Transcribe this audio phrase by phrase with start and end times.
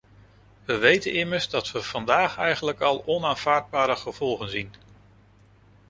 [0.65, 4.73] We weten immers dat we vandaag eigenlijk al onaanvaardbare gevolgen zien.